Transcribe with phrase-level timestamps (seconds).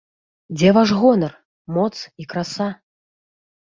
[0.57, 1.33] Дзе ваш гонар,
[1.77, 2.69] моц і краса?